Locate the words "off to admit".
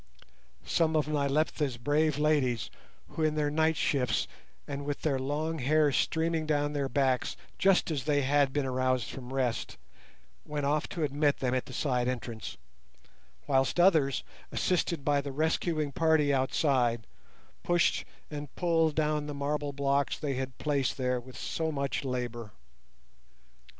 10.65-11.37